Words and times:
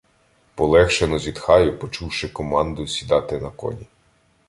Полегшено 0.55 1.19
зітхаю, 1.19 1.77
почувши 1.77 2.29
команду 2.29 2.87
сідати 2.87 3.39
на 3.39 3.49
коні. 3.49 3.87